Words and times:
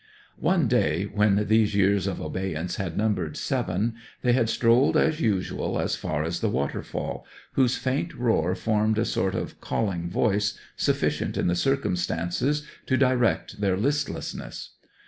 One 0.39 0.67
day, 0.67 1.03
when 1.03 1.45
these 1.47 1.75
years 1.75 2.07
of 2.07 2.19
abeyance 2.19 2.77
had 2.77 2.97
numbered 2.97 3.37
seven, 3.37 3.93
they 4.23 4.33
had 4.33 4.49
strolled 4.49 4.97
as 4.97 5.21
usual 5.21 5.79
as 5.79 5.95
far 5.95 6.23
as 6.23 6.39
the 6.39 6.49
waterfall, 6.49 7.23
whose 7.51 7.77
faint 7.77 8.11
roar 8.15 8.55
formed 8.55 8.97
a 8.97 9.05
sort 9.05 9.35
of 9.35 9.61
calling 9.61 10.09
voice 10.09 10.57
sufficient 10.75 11.37
in 11.37 11.45
the 11.45 11.55
circumstances 11.55 12.65
to 12.87 12.97
direct 12.97 13.61
their 13.61 13.77
listlessness. 13.77 14.71